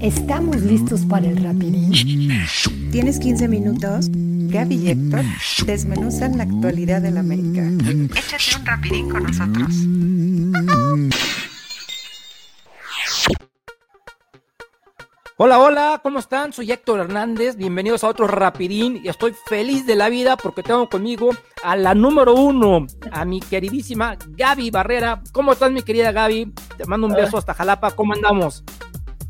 [0.00, 1.90] ¿Estamos listos para el rapidín?
[2.92, 4.08] ¿Tienes 15 minutos?
[4.10, 5.22] Gaby y Héctor
[5.64, 7.62] desmenuzan la actualidad del América.
[8.14, 9.74] Échate un rapidín con nosotros.
[15.38, 16.52] Hola, hola, ¿cómo están?
[16.52, 20.88] Soy Héctor Hernández, bienvenidos a otro Rapidín y estoy feliz de la vida porque tengo
[20.88, 21.30] conmigo
[21.62, 25.22] a la número uno, a mi queridísima Gaby Barrera.
[25.32, 26.52] ¿Cómo estás mi querida Gaby?
[26.78, 28.64] Te mando un beso hasta Jalapa, ¿cómo andamos?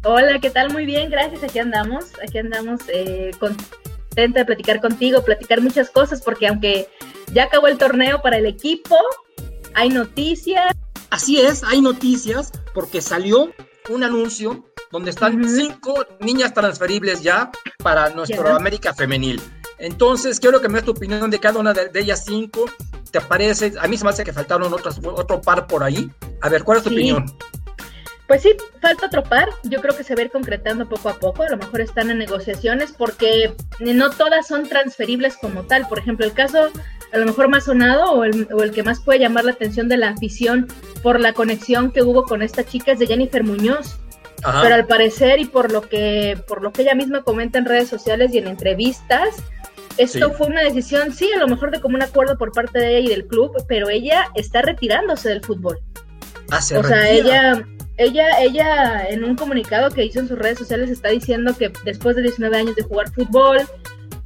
[0.09, 0.73] Hola, ¿qué tal?
[0.73, 6.23] Muy bien, gracias, aquí andamos, aquí andamos eh, contenta de platicar contigo, platicar muchas cosas
[6.23, 6.89] porque aunque
[7.33, 8.95] ya acabó el torneo para el equipo,
[9.75, 10.73] hay noticias.
[11.11, 13.53] Así es, hay noticias porque salió
[13.89, 19.43] un anuncio donde están cinco niñas transferibles ya para nuestro América femenil.
[19.79, 22.67] Entonces, quiero que me des tu opinión de cada una de, ellas cinco.
[23.11, 23.73] ¿Te parece?
[23.81, 26.09] A mí se me hace que faltaron otras, otro par por ahí.
[26.43, 27.27] A ver, ¿cuál es tu opinión?
[28.27, 29.49] Pues sí, falta otro par.
[29.63, 31.45] Yo creo que se va a ir concretando poco a poco.
[31.45, 35.87] A lo mejor están en negociaciones porque no todas son transferibles como tal.
[35.89, 36.71] Por ejemplo, el caso
[37.13, 39.89] a lo mejor más sonado o el, o el que más puede llamar la atención
[39.89, 40.67] de la afición
[41.03, 43.99] por la conexión que hubo con esta chica es de Jennifer Muñoz.
[44.63, 47.89] Pero al parecer y por lo que por lo que ella misma comenta en redes
[47.89, 49.43] sociales y en entrevistas,
[49.97, 52.99] esto fue una decisión, sí, a lo mejor de como un acuerdo por parte de
[52.99, 55.81] ella y del club, pero ella está retirándose del fútbol.
[56.51, 57.67] Ah, o sea, ella
[57.97, 62.17] ella ella en un comunicado que hizo en sus redes sociales está diciendo que después
[62.17, 63.59] de 19 años de jugar fútbol,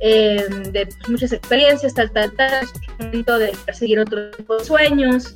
[0.01, 2.67] eh, de muchas experiencias, tal, tal, tal,
[2.99, 4.35] momento de perseguir otros
[4.67, 5.35] sueños,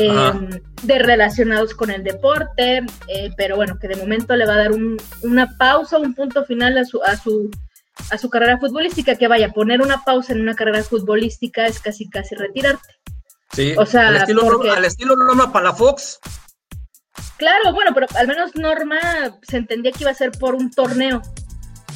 [0.00, 0.48] Em,
[0.84, 4.70] de relacionados con el deporte, eh, pero bueno, que de momento le va a dar
[5.22, 7.50] una pausa, un punto final a su, a su
[8.12, 12.08] a su carrera futbolística, que vaya, poner una pausa en una carrera futbolística es casi
[12.08, 12.94] casi retirarte.
[13.52, 16.20] Sí, o sea, al estilo, al estilo Norma Palafox.
[17.36, 18.98] Claro, bueno, pero al menos Norma
[19.42, 21.22] se entendía que iba a ser por un torneo.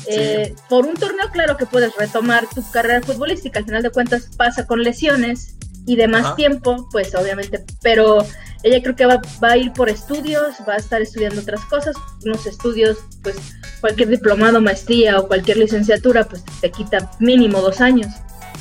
[0.07, 4.31] Eh, por un torneo, claro que puedes retomar tu carrera futbolística, al final de cuentas
[4.37, 8.25] pasa con lesiones y de más tiempo, pues obviamente, pero
[8.63, 11.97] ella creo que va, va, a ir por estudios, va a estar estudiando otras cosas,
[12.25, 13.37] unos estudios, pues
[13.81, 18.09] cualquier diplomado, maestría o cualquier licenciatura, pues te quita mínimo dos años.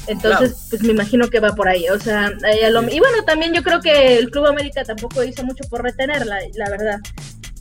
[0.08, 1.88] Entonces, pues me imagino que va por ahí.
[1.90, 5.84] O sea, y bueno, también yo creo que el Club América tampoco hizo mucho por
[5.84, 7.00] retenerla, la verdad.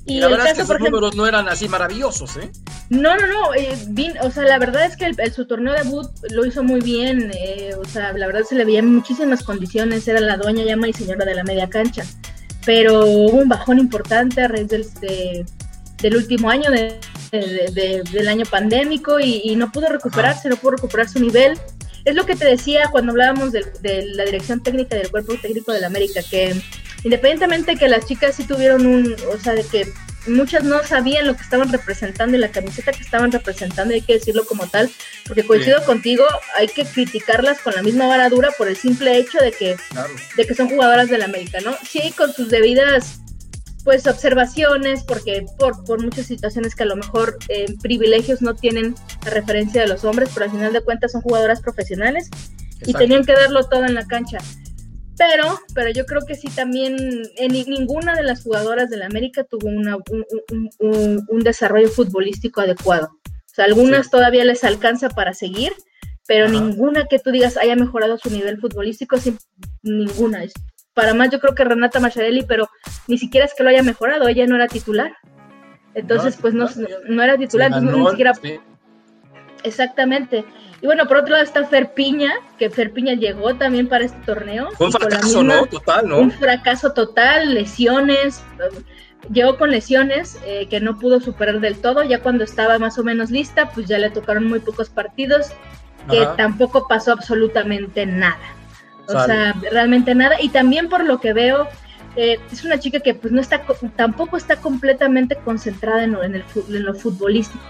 [0.07, 2.51] Y, la verdad es que sus números no eran así maravillosos, ¿eh?
[2.89, 3.55] No, no, no.
[3.55, 3.77] Eh,
[4.23, 7.31] o sea, la verdad es que el, su torneo debut lo hizo muy bien.
[7.35, 10.09] Eh, o sea, la verdad se le veían muchísimas condiciones.
[10.09, 12.05] Era la dueña llama y señora de la media cancha.
[12.65, 14.87] Pero hubo un bajón importante a raíz del,
[16.03, 16.99] del último año, de,
[17.31, 21.59] del año pandémico, y, no pudo recuperarse, no pudo recuperar su nivel.
[22.05, 25.73] Es lo que te decía cuando hablábamos de, de la dirección técnica del cuerpo técnico
[25.73, 26.61] de la América, que
[27.05, 29.87] independientemente que las chicas sí tuvieron un, o sea, de que
[30.27, 34.15] muchas no sabían lo que estaban representando y la camiseta que estaban representando, hay que
[34.15, 34.91] decirlo como tal,
[35.27, 36.25] porque coincido contigo,
[36.57, 39.77] hay que criticarlas con la misma varadura por el simple hecho de que,
[40.37, 41.75] de que son jugadoras del América, ¿no?
[41.89, 43.21] Sí, con sus debidas
[43.85, 48.95] pues observaciones, porque por, por muchas situaciones que a lo mejor eh, privilegios no tienen
[49.25, 52.29] la referencia de los hombres, pero al final de cuentas son jugadoras profesionales
[52.87, 54.39] y tenían que darlo todo en la cancha.
[55.17, 56.97] Pero, pero yo creo que sí también
[57.37, 59.99] en ninguna de las jugadoras del América tuvo una,
[60.79, 63.11] un, desarrollo futbolístico adecuado.
[63.27, 65.73] O sea, algunas todavía les alcanza para seguir,
[66.27, 69.17] pero ninguna que tú digas haya mejorado su nivel futbolístico,
[69.83, 70.45] ninguna.
[70.95, 72.69] Para más yo creo que Renata Macharelli, pero
[73.07, 75.13] ni siquiera es que lo haya mejorado, ella no era titular.
[75.95, 76.69] Entonces, pues no,
[77.09, 78.33] no, era titular, ni siquiera...
[79.63, 80.45] Exactamente.
[80.81, 84.19] Y bueno, por otro lado está Fer Piña, que Fer Piña llegó también para este
[84.25, 84.71] torneo.
[84.79, 85.67] un fracaso, ¿no?
[85.67, 86.19] Total, ¿no?
[86.19, 88.43] Un fracaso total, lesiones.
[89.31, 92.03] Llegó con lesiones eh, que no pudo superar del todo.
[92.03, 95.49] Ya cuando estaba más o menos lista, pues ya le tocaron muy pocos partidos,
[96.09, 98.39] que tampoco pasó absolutamente nada.
[99.15, 100.41] O sea, realmente nada.
[100.41, 101.69] Y también por lo que veo,
[102.17, 103.63] eh, es una chica que pues no está,
[103.97, 107.65] tampoco está completamente concentrada en, en, el, en lo futbolístico.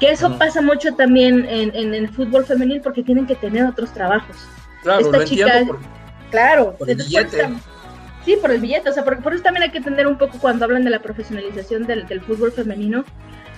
[0.00, 4.36] Que eso pasa mucho también en, el fútbol femenil porque tienen que tener otros trabajos.
[4.82, 5.64] Claro, Esta chica,
[6.30, 7.48] claro, por el billete.
[8.24, 10.38] sí, por el billete, o sea, por, por, eso también hay que entender un poco
[10.38, 13.04] cuando hablan de la profesionalización del, fútbol femenino,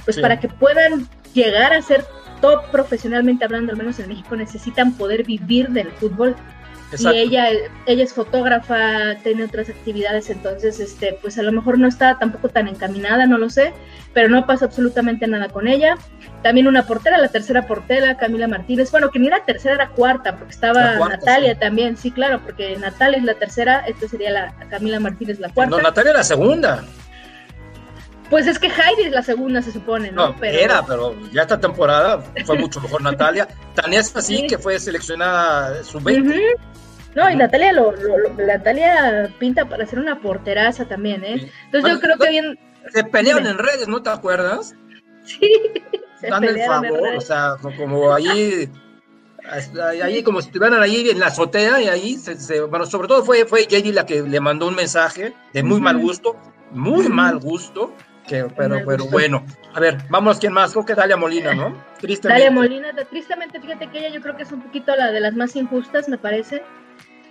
[0.04, 2.04] pues para que puedan llegar a ser
[2.40, 6.36] top profesionalmente hablando, al menos en México, necesitan poder vivir del fútbol.
[6.98, 7.48] Y ella,
[7.86, 12.48] ella es fotógrafa, tiene otras actividades, entonces, este, pues a lo mejor no está tampoco
[12.48, 13.72] tan encaminada, no lo sé,
[14.14, 15.98] pero no pasa absolutamente nada con ella.
[16.42, 20.36] También una portera, la tercera portera, Camila Martínez, bueno, que ni era tercera, era cuarta,
[20.36, 25.00] porque estaba Natalia también, sí, claro, porque Natalia es la tercera, esta sería la Camila
[25.00, 25.76] Martínez la cuarta.
[25.76, 26.84] No, Natalia la segunda.
[28.30, 30.32] Pues es que Heidi es la segunda, se supone, ¿no?
[30.32, 33.46] no Era, pero ya esta temporada fue mucho mejor Natalia.
[33.74, 36.56] Tan es así que fue seleccionada su 20
[37.14, 37.94] No, y Natalia lo,
[38.36, 41.50] Natalia pinta para ser una porteraza también, ¿eh?
[41.66, 42.58] Entonces yo creo que bien.
[42.92, 44.74] Se pelearon en redes, ¿no te acuerdas?
[45.24, 45.50] Sí.
[46.20, 48.70] Se Dan el favor, o sea, como ahí
[50.02, 53.46] ahí como si estuvieran ahí en la azotea y ahí, se, bueno, sobre todo fue,
[53.46, 56.36] fue la que le mandó un mensaje de muy mal gusto,
[56.70, 57.92] muy mal gusto,
[58.26, 59.44] que, pero, pero bueno.
[59.74, 60.72] A ver, vamos, ¿quién más?
[60.72, 61.82] Creo que Dalia Molina, ¿no?
[61.98, 62.44] Tristemente.
[62.44, 65.34] Dalia Molina, tristemente, fíjate que ella yo creo que es un poquito la de las
[65.34, 66.62] más injustas, me parece.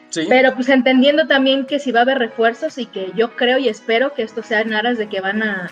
[0.10, 0.28] Sí.
[0.30, 3.68] Pero pues entendiendo también que si va a haber refuerzos y que yo creo y
[3.68, 5.70] espero que esto sea en aras de que van a,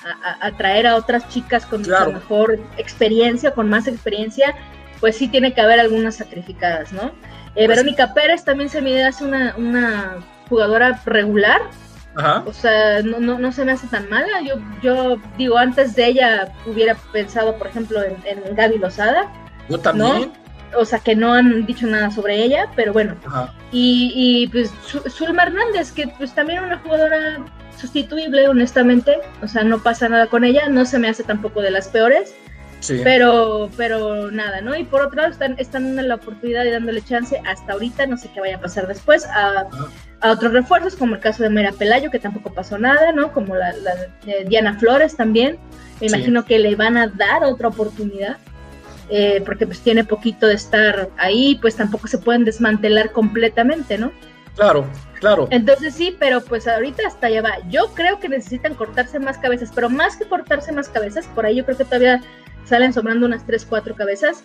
[0.58, 4.54] traer a otras chicas con mejor experiencia, con más experiencia,
[5.00, 7.12] pues sí tiene que haber algunas sacrificadas, ¿no?
[7.56, 10.18] Eh, pues Verónica Pérez también se me hace una, una
[10.50, 11.62] jugadora regular,
[12.16, 12.44] Ajá.
[12.46, 14.42] O sea, no, no, no, se me hace tan mala.
[14.42, 19.32] Yo, yo digo, antes de ella hubiera pensado, por ejemplo, en, en Gaby Lozada.
[19.70, 20.32] Yo también.
[20.76, 23.16] O sea, que no han dicho nada sobre ella, pero bueno.
[23.72, 24.72] Y, y pues
[25.10, 27.40] Zulma Hernández, que pues también una jugadora
[27.78, 29.18] sustituible, honestamente.
[29.42, 30.70] O sea, no pasa nada con ella.
[30.70, 32.34] No se me hace tampoco de las peores.
[32.88, 34.76] Pero, pero nada, ¿no?
[34.76, 38.18] Y por otro lado, están, están dando la oportunidad y dándole chance hasta ahorita, no
[38.18, 39.66] sé qué vaya a pasar después, a,
[40.32, 43.34] otros refuerzos, como el caso de Mera Pelayo, que tampoco pasó nada, ¿no?
[43.34, 43.74] Como la,
[44.26, 45.58] de Diana Flores también.
[46.00, 48.38] Me imagino que le van a dar otra oportunidad.
[49.10, 54.12] Eh, porque pues tiene poquito de estar ahí, pues tampoco se pueden desmantelar completamente, ¿no?
[54.56, 54.86] Claro,
[55.20, 55.48] claro.
[55.52, 57.58] Entonces sí, pero pues ahorita hasta ya va.
[57.70, 61.58] Yo creo que necesitan cortarse más cabezas, pero más que cortarse más cabezas, por ahí
[61.58, 62.22] yo creo que todavía
[62.66, 64.44] salen sobrando unas 3, 4 cabezas.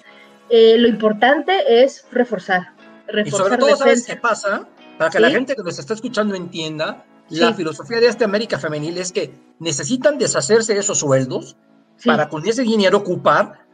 [0.51, 2.73] Eh, lo importante es reforzar.
[3.07, 4.67] reforzar y sobre todo, ¿sabes qué pasa?
[4.99, 8.99] Para que la gente que nos está escuchando entienda, la filosofía de este América Femenil
[8.99, 11.56] es que necesitan deshacerse de esos sueldos
[12.05, 13.67] para con ese dinero ocupar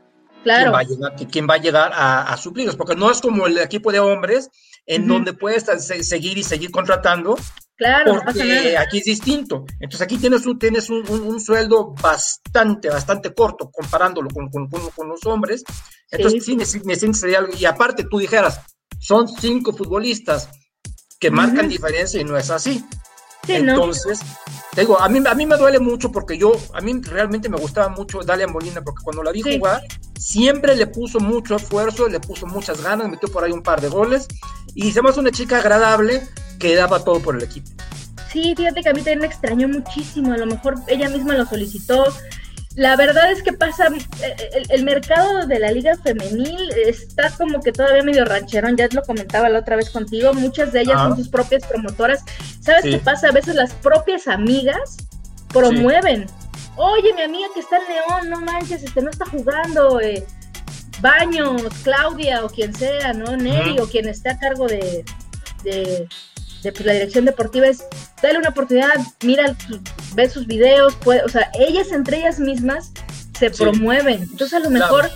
[0.42, 0.62] claro.
[0.62, 3.46] quién va a llegar, quién va a, llegar a, a suplirlos, porque no es como
[3.46, 4.50] el equipo de hombres
[4.86, 5.64] en donde puedes
[6.06, 7.36] seguir y seguir contratando.
[7.76, 9.64] Claro, porque aquí es distinto.
[9.80, 15.26] Entonces aquí tienes un, tienes un, sueldo bastante, bastante corto comparándolo con, con, con, los
[15.26, 15.64] hombres.
[16.10, 17.52] Entonces sí, necesitas algo.
[17.58, 18.60] Y aparte tú dijeras,
[19.00, 20.48] son cinco futbolistas
[21.18, 22.84] que marcan diferencia y no es así.
[23.46, 24.20] Entonces,
[24.76, 27.88] digo, a mí, a mí me duele mucho porque yo, a mí realmente me gustaba
[27.88, 29.82] mucho Dalia Molina porque cuando la vi jugar,
[30.18, 33.88] siempre le puso mucho esfuerzo, le puso muchas ganas, metió por ahí un par de
[33.88, 34.26] goles
[34.74, 36.22] y se me hace una chica agradable
[36.58, 37.70] que daba todo por el equipo.
[38.32, 41.46] Sí, fíjate que a mí también me extrañó muchísimo, a lo mejor ella misma lo
[41.46, 42.06] solicitó,
[42.76, 43.86] la verdad es que pasa,
[44.22, 49.02] eh, el, mercado de la liga femenil está como que todavía medio rancherón, ya lo
[49.02, 52.24] comentaba la otra vez contigo, muchas de ellas son sus propias promotoras.
[52.60, 53.28] ¿Sabes qué pasa?
[53.28, 54.96] A veces las propias amigas
[55.52, 56.26] promueven.
[56.76, 60.00] Oye, mi amiga que está en León, no manches, este no está jugando.
[60.00, 60.26] Eh,
[61.00, 63.36] Baños, Claudia o quien sea, ¿no?
[63.36, 65.04] Neri o quien esté a cargo de,
[65.62, 66.08] de
[66.72, 67.84] pues, la dirección deportiva es
[68.22, 69.56] dale una oportunidad, mira,
[70.14, 72.92] ve sus videos, puede, o sea, ellas entre ellas mismas
[73.38, 74.22] se promueven.
[74.22, 75.10] Entonces a lo mejor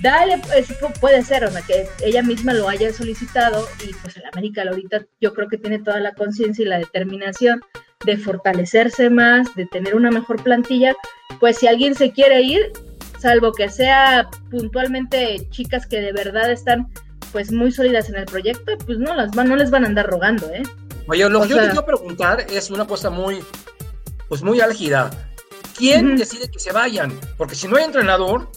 [0.00, 0.68] dale, pues,
[1.00, 5.04] puede ser, o sea, que ella misma lo haya solicitado y pues el América ahorita
[5.20, 7.60] yo creo que tiene toda la conciencia y la determinación
[8.04, 10.94] de fortalecerse más, de tener una mejor plantilla,
[11.40, 12.72] pues si alguien se quiere ir,
[13.18, 16.88] salvo que sea puntualmente chicas que de verdad están
[17.32, 20.06] pues muy sólidas en el proyecto, pues no las van, no les van a andar
[20.06, 20.62] rogando, ¿eh?
[21.06, 23.42] Oye, lo que yo te quiero preguntar es una cosa muy,
[24.28, 25.10] pues muy álgida.
[25.76, 27.18] ¿Quién decide que se vayan?
[27.36, 28.50] Porque si no hay entrenador,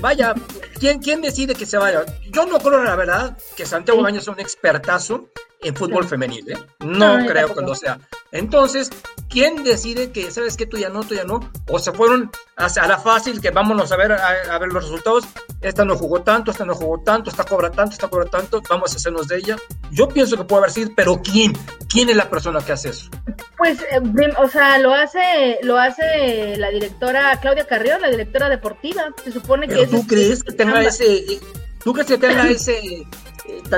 [0.00, 0.34] vaya,
[0.78, 2.04] ¿quién, ¿quién decide que se vaya?
[2.30, 5.28] Yo no creo, la verdad, que Santiago Baños sea un expertazo
[5.62, 6.58] en fútbol femenil, ¿eh?
[6.80, 7.98] No, creo que lo sea.
[8.32, 8.90] Entonces,
[9.28, 11.40] ¿quién decide que, sabes que tú ya no, tú ya no?
[11.68, 15.24] O se fueron a, la fácil, que vámonos a ver, a, ver los resultados.
[15.60, 18.92] Esta no jugó tanto, esta no jugó tanto, esta cobra tanto, esta cobra tanto, vamos
[18.92, 19.56] a hacernos de ella.
[19.90, 21.52] Yo pienso que puede haber sido, pero ¿quién?
[21.88, 23.10] ¿Quién es la persona que hace eso?
[23.56, 24.00] Pues, eh,
[24.38, 29.14] o sea, lo hace, lo hace la directora Claudia Carrión, la directora deportiva.
[29.22, 29.86] Se supone que...
[29.86, 31.40] ¿Tú crees que tenga ese...
[31.84, 33.06] ¿Tú crees que tenga ese eh,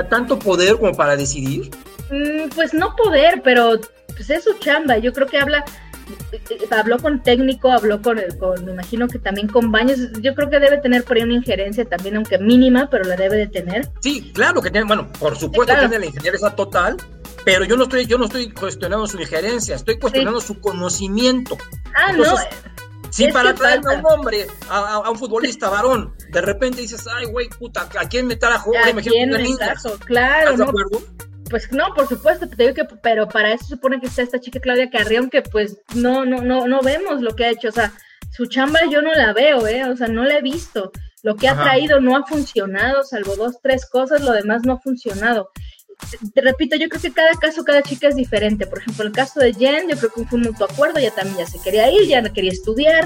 [0.09, 1.71] tanto poder como para decidir?
[2.11, 3.79] Mm, pues no poder, pero
[4.15, 4.97] pues es su chamba.
[4.97, 5.65] Yo creo que habla,
[6.31, 9.99] eh, eh, habló con técnico, habló con, con, me imagino que también con Baños.
[10.21, 13.37] Yo creo que debe tener por ahí una injerencia también, aunque mínima, pero la debe
[13.37, 13.89] de tener.
[14.01, 16.97] Sí, claro que tiene, bueno, por supuesto que tiene la ingeniería total,
[17.43, 21.57] pero yo no estoy, yo no estoy cuestionando su injerencia, estoy cuestionando su conocimiento.
[21.95, 22.23] Ah, no.
[23.15, 27.47] Si para traer a un hombre, a, un futbolista varón, de repente dices, ay, güey,
[27.47, 28.73] puta, ¿a quién me trajo?
[28.77, 29.41] ¿A quién me
[30.05, 31.01] Claro, ¿Estás de acuerdo?
[31.49, 34.59] Pues no, por supuesto, te digo que, pero para eso supone que está esta chica
[34.59, 37.93] Claudia Carrión, que pues no, no, no, no vemos lo que ha hecho, o sea,
[38.31, 39.85] su chamba yo no la veo, ¿eh?
[39.85, 40.91] O sea, no la he visto.
[41.23, 44.79] Lo que ha traído no ha funcionado, salvo dos, tres cosas, lo demás no ha
[44.79, 45.51] funcionado.
[46.33, 48.67] Te, repito, yo creo que cada caso, cada chica es diferente.
[48.67, 51.37] Por ejemplo, el caso de Jen, yo creo que fue un mutuo acuerdo, ya también
[51.37, 53.05] ya se quería ir, ya no quería estudiar.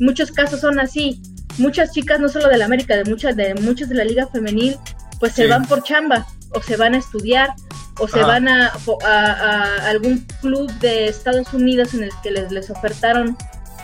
[0.00, 1.20] Muchos casos son así.
[1.58, 4.76] Muchas chicas, no solo de la América, de muchas de muchas de la liga femenil,
[5.18, 7.54] pues se van por chamba o se van a estudiar
[7.98, 8.72] o se van a,
[9.04, 13.36] a, algún club de Estados Unidos en el que les, les ofertaron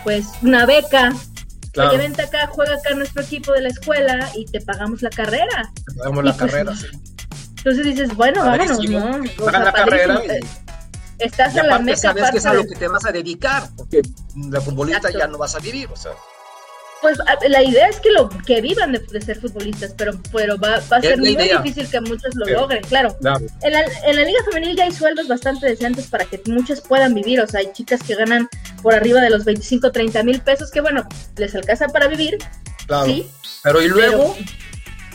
[0.04, 1.12] pues una beca.
[1.72, 1.96] Claro.
[1.96, 5.72] vente acá, juega acá nuestro equipo de la escuela y te pagamos la carrera.
[5.74, 6.86] Te pagamos la pues, carrera, sí.
[7.64, 9.18] Entonces dices, bueno, vámonos, ¿no?
[9.50, 10.20] La carrera
[11.18, 11.96] Estás en la meca.
[11.96, 14.02] sabes que es a lo que te vas a dedicar, porque
[14.50, 16.12] la futbolista ya no vas a vivir, o sea
[17.02, 20.98] pues la idea es que lo que vivan de, ser futbolistas, pero, pero va, va
[20.98, 23.14] a ser muy difícil que muchos lo logren, claro.
[23.60, 27.12] En, la, en, la, liga femenil ya hay sueldos bastante decentes para que muchas puedan
[27.12, 28.48] vivir, o sea, hay chicas que ganan
[28.82, 31.04] por arriba de los 25, 30 mil pesos, que bueno,
[31.36, 32.38] les alcanza para vivir,
[32.86, 33.06] claro.
[33.06, 33.28] sí.
[33.64, 34.36] Pero y luego...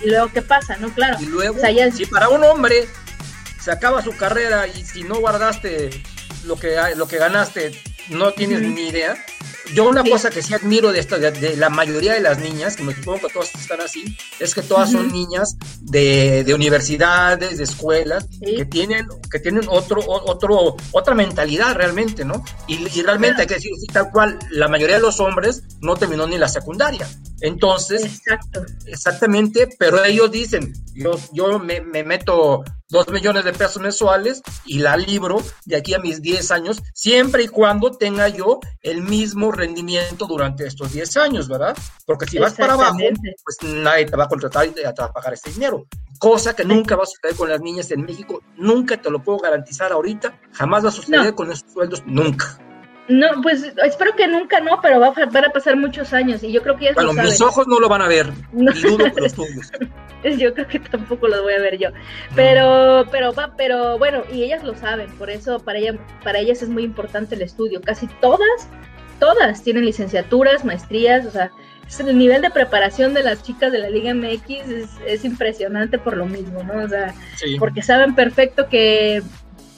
[0.04, 0.78] y luego, ¿qué pasa?
[0.78, 1.18] No, claro.
[1.22, 1.60] Y luego,
[1.96, 2.88] si para un hombre
[3.60, 5.90] se acaba su carrera y si no guardaste
[6.46, 7.72] lo que, lo que ganaste,
[8.10, 9.18] no tienes ni idea,
[9.74, 12.84] yo una cosa que sí admiro de, esta, de, la mayoría de las niñas, que
[12.84, 17.64] me supongo que todas están así, es que todas son niñas de, de, universidades, de
[17.64, 22.44] escuelas, que tienen, que tienen otro, otro, otra mentalidad realmente, ¿no?
[22.68, 26.28] Y, y realmente hay que decir tal cual, la mayoría de los hombres no terminó
[26.28, 27.08] ni la secundaria.
[27.42, 28.66] Entonces, Exacto.
[28.86, 34.80] exactamente, pero ellos dicen, yo, yo me, me meto dos millones de pesos mensuales y
[34.80, 39.52] la libro de aquí a mis 10 años, siempre y cuando tenga yo el mismo
[39.52, 41.78] rendimiento durante estos 10 años, ¿verdad?
[42.06, 42.98] Porque si vas para abajo,
[43.44, 45.86] pues nadie te va a contratar y te va a pagar ese dinero.
[46.20, 49.40] Cosa que nunca va a suceder con las niñas en México, nunca te lo puedo
[49.40, 52.58] garantizar ahorita, jamás va a suceder con esos sueldos, nunca.
[53.08, 56.52] No, pues espero que nunca no, pero va a, van a pasar muchos años y
[56.52, 58.72] yo creo que ya Bueno, mis ojos no lo van a ver, no.
[58.72, 59.72] y dudo que los tuyos.
[60.38, 61.90] yo creo que tampoco los voy a ver yo.
[62.36, 66.62] Pero, pero va, pero bueno, y ellas lo saben, por eso para ella, para ellas
[66.62, 67.82] es muy importante el estudio.
[67.82, 68.68] Casi todas,
[69.20, 71.52] todas tienen licenciaturas, maestrías, o sea,
[72.00, 76.18] el nivel de preparación de las chicas de la Liga MX es, es impresionante por
[76.18, 76.84] lo mismo, ¿no?
[76.84, 77.14] O sea,
[77.60, 79.24] porque saben perfecto que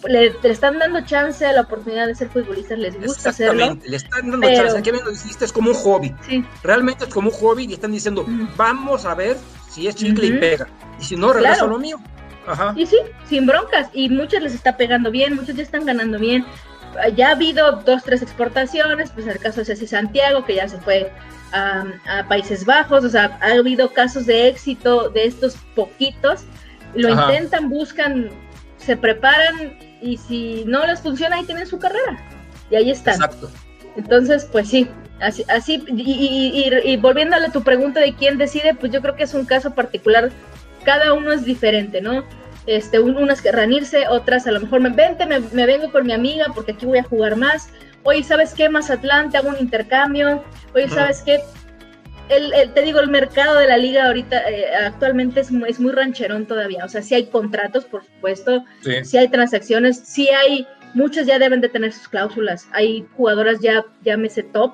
[0.08, 3.78] le, están dando chance a la oportunidad de ser futbolistas, les gusta hacerlo.
[3.86, 5.46] le están dando chance, ¿qué me lo hiciste?
[5.46, 6.16] Es como un hobby.
[6.64, 8.26] Realmente es como un hobby y están diciendo,
[8.56, 9.38] vamos a ver
[9.70, 10.68] si es chicle y pega.
[11.00, 12.00] Y si no, regreso a lo mío.
[12.48, 12.74] Ajá.
[12.76, 13.90] Y sí, sin broncas.
[13.94, 16.46] Y muchas les está pegando bien, muchos ya están ganando bien.
[17.16, 20.68] Ya ha habido dos, tres exportaciones, pues en el caso de Ceci Santiago, que ya
[20.68, 21.12] se fue
[21.52, 21.86] a,
[22.28, 26.46] Países Bajos, o sea, ha habido casos de éxito de estos poquitos.
[26.96, 28.30] Lo intentan, buscan,
[28.78, 32.18] se preparan y si no les funciona, ahí tienen su carrera.
[32.70, 33.16] Y ahí están.
[33.16, 33.50] Exacto.
[33.96, 34.88] Entonces, pues sí,
[35.20, 39.24] así, así y, y, volviéndole a tu pregunta de quién decide, pues yo creo que
[39.24, 40.32] es un caso particular.
[40.84, 42.24] Cada uno es diferente, ¿no?
[42.66, 46.14] Este, unas querrán irse, otras a lo mejor me vente, me, me, vengo con mi
[46.14, 47.70] amiga porque aquí voy a jugar más.
[48.04, 48.70] Oye, ¿sabes qué?
[48.70, 50.44] Mazatlán, te hago un intercambio.
[50.74, 51.42] Oye, ¿sabes qué?
[52.30, 55.92] El, te digo, el mercado de la liga ahorita eh, actualmente es muy, es muy
[55.92, 56.86] rancherón todavía.
[56.86, 59.18] O sea, sí hay contratos, por supuesto, sí.
[59.18, 62.68] hay transacciones, sí hay, muchas ya deben de tener sus cláusulas.
[62.74, 64.74] Hay jugadoras ya, llámese top,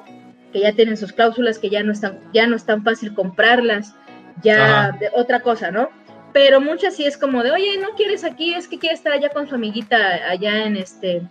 [0.51, 3.95] que ya tienen sus cláusulas, que ya no están, ya no es tan fácil comprarlas,
[4.43, 5.89] ya de otra cosa, ¿no?
[6.33, 9.29] Pero muchas sí es como de, oye, no quieres aquí, es que quiere estar allá
[9.29, 9.97] con su amiguita
[10.29, 11.21] allá en este,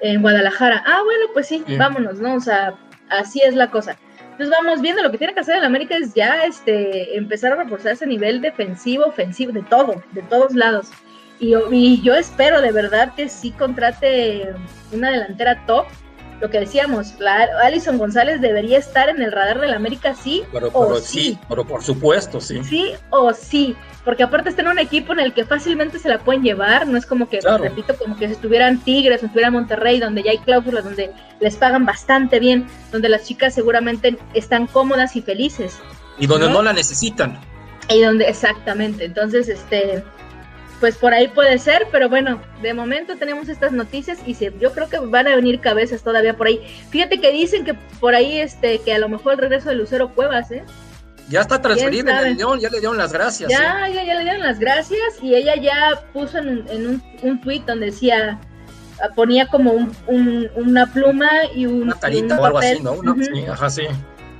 [0.00, 0.84] en Guadalajara.
[0.86, 2.34] Ah, bueno, pues sí, vámonos, ¿no?
[2.34, 2.74] O sea,
[3.10, 3.96] así es la cosa.
[4.36, 7.56] Entonces vamos viendo lo que tiene que hacer el América es ya este empezar a
[7.56, 10.88] reforzar ese nivel defensivo, ofensivo, de todo, de todos lados.
[11.40, 14.52] Y, y, yo espero de verdad que sí contrate
[14.92, 15.86] una delantera top.
[16.40, 20.96] Lo que decíamos, la Alison González debería estar en el radar del América, sí o
[20.96, 21.38] sí.
[21.48, 22.62] Pero por supuesto, sí.
[22.64, 23.76] Sí o sí
[24.06, 26.96] porque aparte está en un equipo en el que fácilmente se la pueden llevar, no
[26.96, 30.38] es como que, repito, como que si estuvieran Tigres o estuvieran Monterrey, donde ya hay
[30.38, 35.80] cláusulas, donde les pagan bastante bien, donde las chicas seguramente están cómodas y felices.
[36.20, 37.40] Y donde no, la necesitan.
[37.88, 40.04] Y donde, exactamente, entonces, este,
[40.80, 44.72] pues por ahí puede ser, pero bueno, de momento tenemos estas noticias y se, yo
[44.72, 46.60] creo que van a venir cabezas todavía por ahí.
[46.90, 50.14] Fíjate que dicen que por ahí, este, que a lo mejor el regreso de Lucero
[50.14, 50.64] Cuevas, ¿eh?
[51.28, 53.50] Ya está transferida en el León, ya le dieron las gracias.
[53.50, 53.94] Ya, ¿eh?
[53.94, 57.86] ya, ya le dieron las gracias y ella ya puso en, un, un tweet donde
[57.86, 58.38] decía,
[59.02, 61.82] ah, ponía como un, una pluma y un.
[61.82, 62.94] Una carita o algo así, ¿no?
[63.20, 63.82] sí, ajá, sí.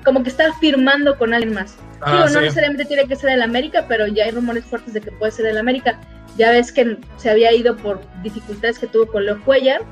[0.05, 1.77] Como que está firmando con alguien más.
[2.01, 5.11] Ah, no necesariamente tiene que ser del América, pero ya hay rumores fuertes de que
[5.11, 5.99] puede ser del América.
[6.37, 9.83] Ya ves que se había ido por dificultades que tuvo con Leo Cuellar,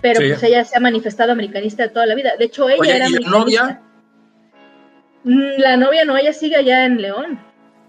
[0.00, 2.36] pero pues ella se ha manifestado americanista toda la vida.
[2.38, 3.82] De hecho, ella era ¿y la novia?
[5.24, 7.40] Mm, la novia no, ella sigue allá en León.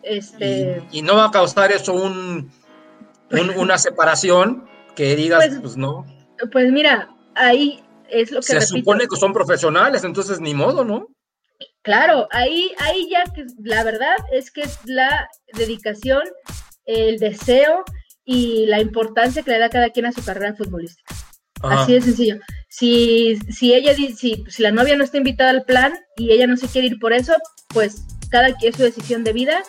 [0.04, 0.82] Este...
[0.92, 2.52] Y, no va a causar eso un,
[3.58, 6.06] una separación que digas, pues, pues, no.
[6.52, 11.08] Pues mira, ahí es lo que se supone que son profesionales, entonces ni modo, ¿no?
[11.82, 16.24] Claro, ahí, ahí ya que la verdad es que es la dedicación,
[16.86, 17.84] el deseo
[18.24, 21.14] y la importancia que le da cada quien a su carrera futbolística.
[21.62, 22.40] Así de sencillo.
[22.70, 26.58] Si, si ella si, si la novia no está invitada al plan y ella no
[26.58, 27.34] se quiere ir por eso,
[27.70, 29.64] pues cada quien es su decisión de vida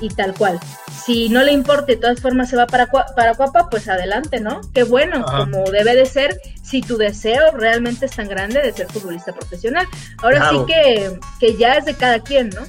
[0.00, 0.58] y tal cual.
[1.04, 4.60] Si no le importa de todas formas se va para, para Cuapa, pues adelante, ¿no?
[4.74, 8.88] Qué bueno, como debe de ser, si tu deseo realmente es tan grande de ser
[8.88, 9.86] futbolista profesional.
[10.18, 12.62] Ahora sí que, que ya es de cada quien, ¿no?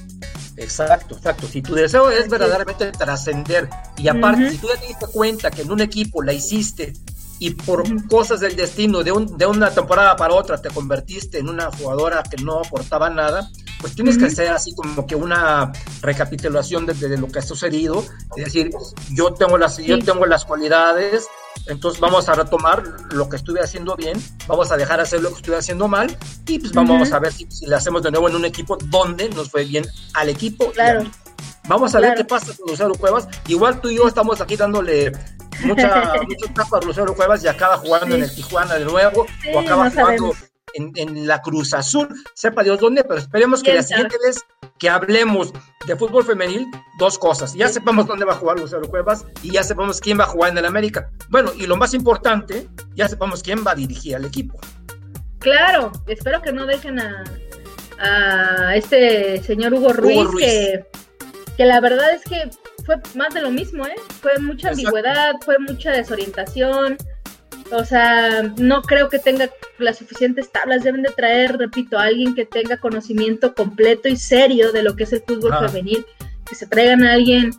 [0.58, 1.46] Exacto, exacto.
[1.46, 5.62] Si tu deseo es verdaderamente trascender y aparte, si tú ya te diste cuenta que
[5.62, 6.92] en un equipo la hiciste
[7.38, 11.48] y por cosas del destino de, un, de una temporada para otra te convertiste en
[11.48, 13.48] una jugadora que no aportaba nada,
[13.80, 18.04] pues tienes que hacer así como que una recapitulación de, lo que ha sucedido,
[18.36, 18.70] es decir,
[19.12, 21.28] yo tengo las, yo tengo las cualidades,
[21.66, 25.36] entonces vamos a retomar lo que estuve haciendo bien, vamos a dejar hacer lo que
[25.36, 26.16] estuve haciendo mal
[26.46, 29.28] y pues vamos a ver si, si, le hacemos de nuevo en un equipo donde
[29.30, 30.70] nos fue bien al equipo.
[30.72, 31.04] Claro.
[31.68, 33.28] Vamos a ver qué pasa con Lucero Cuevas.
[33.46, 35.12] Igual tú y yo estamos aquí dándole
[35.64, 39.90] mucha, mucho a Lucero Cuevas y acaba jugando en el Tijuana de nuevo o acaba
[39.90, 40.34] jugando
[40.74, 44.44] en, la Cruz Azul, sepa Dios dónde, pero esperemos que la siguiente vez
[44.78, 45.52] que hablemos
[45.86, 46.66] de fútbol femenil,
[46.98, 47.54] dos cosas.
[47.54, 50.52] Ya sepamos dónde va a jugar Lucero Cuevas y ya sepamos quién va a jugar
[50.52, 51.10] en el América.
[51.30, 54.58] Bueno, y lo más importante, ya sepamos quién va a dirigir al equipo.
[55.40, 57.24] Claro, espero que no dejen a,
[57.98, 60.86] a este señor Hugo Ruiz, Que,
[61.56, 62.50] que la verdad es que
[62.88, 63.94] fue más de lo mismo, ¿eh?
[64.22, 66.96] Fue mucha ambigüedad, fue mucha desorientación
[67.70, 70.84] o sea, no creo que tenga las suficientes tablas.
[70.84, 75.04] Deben de traer, repito, a alguien que tenga conocimiento completo y serio de lo que
[75.04, 76.06] es el fútbol femenil.
[76.48, 77.50] Que se traigan a alguien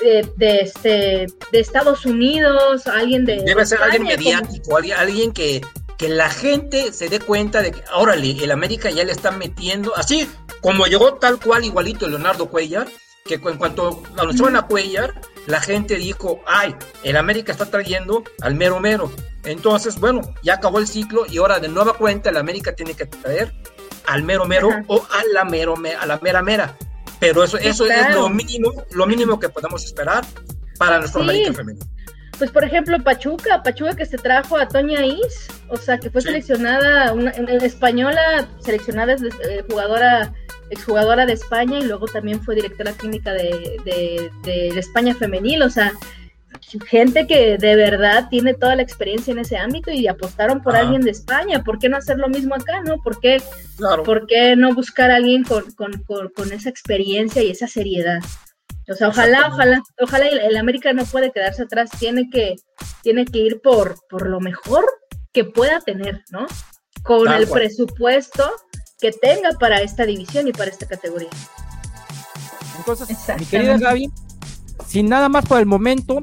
[0.00, 3.42] de, este, de Estados Unidos, alguien de.
[3.44, 5.60] Debe ser alguien mediático, alguien, que,
[5.98, 9.94] que la gente se dé cuenta de que, órale, el América ya le está metiendo,
[9.96, 10.26] así
[10.62, 12.88] como llegó tal cual igualito Leonardo Cuellar,
[13.24, 18.54] que en cuanto anunciaron a Cuellar, la gente dijo, ay, el América está trayendo al
[18.54, 19.10] mero mero.
[19.44, 23.06] Entonces, bueno, ya acabó el ciclo y ahora de nueva cuenta el América tiene que
[23.06, 23.52] traer
[24.06, 26.76] al mero mero o a la mero a la mera mera.
[27.18, 30.24] Pero eso, eso es lo mínimo, lo mínimo que podemos esperar
[30.78, 31.86] para nuestro América femenino.
[32.40, 36.22] Pues por ejemplo, Pachuca, Pachuca que se trajo a Toña Is, o sea, que fue
[36.22, 40.32] seleccionada, una, española, seleccionada eh, jugadora,
[40.70, 45.70] exjugadora de España y luego también fue directora clínica de, de, de España femenil, o
[45.70, 45.92] sea,
[46.86, 51.02] gente que de verdad tiene toda la experiencia en ese ámbito y apostaron por alguien
[51.02, 51.62] de España.
[51.62, 53.02] ¿Por qué no hacer lo mismo acá, no?
[53.02, 53.42] ¿Por qué,
[54.04, 55.64] ¿por qué no buscar a alguien con,
[56.52, 58.20] esa experiencia y esa seriedad?
[58.90, 62.56] O sea, ojalá, ojalá, ojalá el, América no puede quedarse atrás, tiene que,
[63.02, 64.84] tiene que ir por, por lo mejor
[65.32, 66.46] que pueda tener, ¿no?
[67.04, 68.50] Con el presupuesto
[69.00, 71.30] que tenga para esta división y para esta categoría.
[72.78, 74.10] Entonces, mi querida Gaby,
[74.86, 76.20] sin nada más por el momento,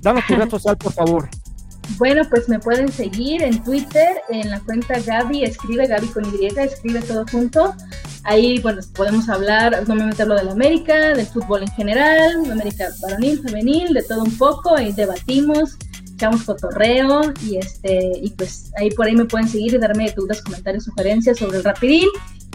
[0.00, 1.28] danos tu red social, por favor.
[1.98, 6.46] Bueno, pues me pueden seguir en Twitter, en la cuenta Gaby, escribe Gaby con Y,
[6.46, 7.74] escribe todo junto.
[8.24, 12.88] Ahí, bueno, podemos hablar, no me meterlo de la América, del fútbol en general, América
[13.00, 15.76] varonil, femenil, de todo un poco, ahí debatimos,
[16.14, 20.42] echamos cotorreo y este, y pues ahí por ahí me pueden seguir y darme dudas,
[20.42, 22.08] comentarios, sugerencias sobre el rapidín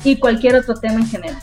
[0.04, 1.42] y cualquier otro tema en general.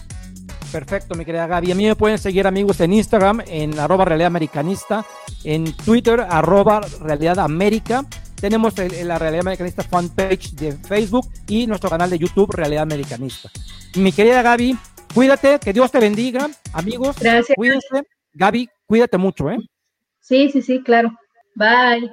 [0.71, 1.73] Perfecto, mi querida Gaby.
[1.73, 5.05] A mí me pueden seguir amigos en Instagram, en arroba realidad americanista,
[5.43, 8.05] en Twitter, arroba realidad américa.
[8.41, 13.51] Tenemos la Realidad Americanista fanpage de Facebook y nuestro canal de YouTube, Realidad Americanista.
[13.97, 14.79] Mi querida Gaby,
[15.15, 17.17] cuídate, que Dios te bendiga, amigos.
[17.19, 17.57] Gracias.
[17.57, 18.05] Cuídense.
[18.33, 19.59] Gaby, cuídate mucho, ¿eh?
[20.21, 21.13] Sí, sí, sí, claro.
[21.57, 22.11] Bye.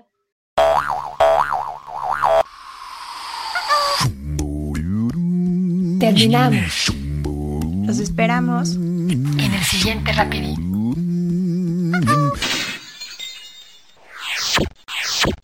[5.99, 6.93] Terminamos.
[7.85, 10.57] Los esperamos en el siguiente rapidín.